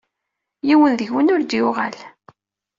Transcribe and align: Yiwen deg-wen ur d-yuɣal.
Yiwen 0.67 0.93
deg-wen 0.99 1.31
ur 1.33 1.41
d-yuɣal. 1.43 1.95